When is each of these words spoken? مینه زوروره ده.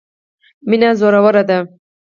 مینه 0.69 0.89
زوروره 0.99 1.43
ده. 1.49 1.59